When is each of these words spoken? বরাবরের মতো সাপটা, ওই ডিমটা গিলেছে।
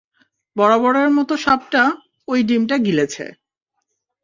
বরাবরের 0.55 1.09
মতো 1.09 1.33
সাপটা, 1.37 1.83
ওই 2.27 2.39
ডিমটা 2.43 2.77
গিলেছে। 2.77 3.25